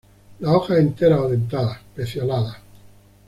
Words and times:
Las 0.39 0.51
hojas 0.55 0.79
enteras 0.79 1.19
o 1.19 1.29
dentadas; 1.29 1.77
pecioladas. 1.95 2.57